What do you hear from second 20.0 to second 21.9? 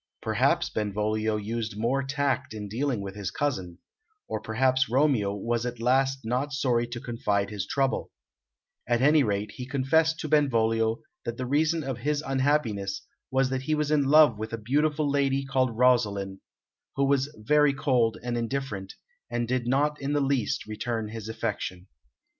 in the least return his affection.